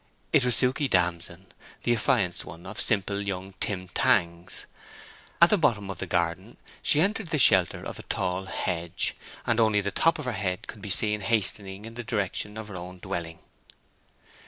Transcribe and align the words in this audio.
It 0.33 0.43
was 0.43 0.55
Suke 0.55 0.89
Damson, 0.89 1.51
the 1.83 1.93
affianced 1.93 2.43
one 2.43 2.65
of 2.65 2.81
simple 2.81 3.21
young 3.21 3.53
Tim 3.59 3.87
Tangs. 3.89 4.65
At 5.39 5.51
the 5.51 5.59
bottom 5.59 5.91
of 5.91 5.99
the 5.99 6.07
garden 6.07 6.57
she 6.81 6.99
entered 6.99 7.27
the 7.27 7.37
shelter 7.37 7.83
of 7.85 7.97
the 7.97 8.01
tall 8.09 8.45
hedge, 8.45 9.15
and 9.45 9.59
only 9.59 9.79
the 9.79 9.91
top 9.91 10.17
of 10.17 10.25
her 10.25 10.31
head 10.31 10.65
could 10.65 10.81
be 10.81 10.89
seen 10.89 11.21
hastening 11.21 11.85
in 11.85 11.93
the 11.93 12.03
direction 12.03 12.57
of 12.57 12.67
her 12.69 12.75
own 12.77 12.97
dwelling. 12.97 13.37